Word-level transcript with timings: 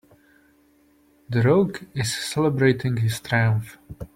The 1.29 1.43
rogue 1.43 1.77
is 1.93 2.11
celebrating 2.11 2.97
his 2.97 3.19
triumph. 3.19 3.77